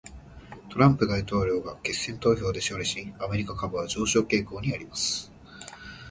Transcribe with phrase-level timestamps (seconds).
[0.71, 5.31] トランプ大統領が決選投票で勝利し、アメリカ株は上昇傾向にあります。